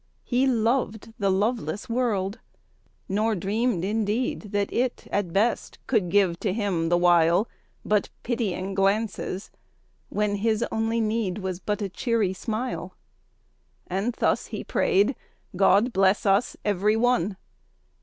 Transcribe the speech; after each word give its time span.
He 0.23 0.47
loved 0.47 1.13
the 1.19 1.29
loveless 1.29 1.87
world, 1.87 2.39
nor 3.07 3.35
dreamed, 3.35 3.85
in 3.85 4.03
deed. 4.03 4.51
That 4.51 4.73
it, 4.73 5.07
at 5.11 5.31
best, 5.31 5.77
could 5.85 6.09
give 6.09 6.39
to 6.39 6.53
him, 6.53 6.89
the 6.89 6.97
while. 6.97 7.47
But 7.85 8.09
pitying 8.23 8.73
glances, 8.73 9.51
when 10.09 10.37
his 10.37 10.65
only 10.71 11.01
need 11.01 11.37
Was 11.37 11.59
but 11.59 11.83
a 11.83 11.87
cheery 11.89 12.33
smile. 12.33 12.95
And 13.85 14.13
thus 14.13 14.47
he 14.47 14.63
prayed," 14.63 15.15
God 15.55 15.93
bless 15.93 16.25
us 16.25 16.57
every 16.65 16.95
one!" 16.97 17.37